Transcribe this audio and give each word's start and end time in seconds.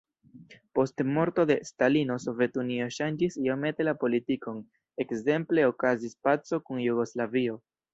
Post 0.77 1.03
morto 1.17 1.45
de 1.51 1.57
Stalino 1.71 2.17
Sovetunio 2.25 2.89
ŝanĝis 2.97 3.39
iomete 3.45 3.89
la 3.89 3.97
politikon, 4.07 4.61
ekzemple 5.07 5.71
okazis 5.73 6.23
paco 6.31 6.65
kun 6.69 6.87
Jugoslavio. 6.91 7.67